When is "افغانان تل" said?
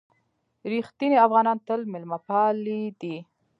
1.25-1.81